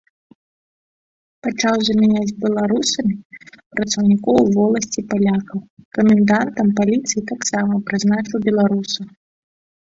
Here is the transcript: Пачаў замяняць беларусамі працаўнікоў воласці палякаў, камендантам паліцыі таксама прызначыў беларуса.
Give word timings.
Пачаў 1.47 1.75
замяняць 1.89 2.37
беларусамі 2.45 3.13
працаўнікоў 3.75 4.39
воласці 4.55 5.05
палякаў, 5.13 5.59
камендантам 5.99 6.67
паліцыі 6.81 7.25
таксама 7.35 7.73
прызначыў 7.93 8.37
беларуса. 8.49 9.01